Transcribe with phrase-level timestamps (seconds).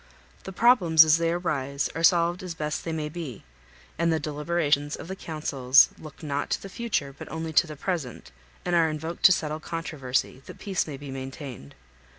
[0.45, 3.43] The problems as they arise are solved as best they may be,
[3.99, 7.75] and the deliberations of the councils look not to the future but only to the
[7.75, 8.31] present,
[8.65, 11.75] and are invoked to settle controversy, that peace may be maintained.